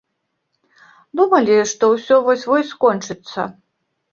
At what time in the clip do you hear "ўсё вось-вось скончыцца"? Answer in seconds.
1.93-3.41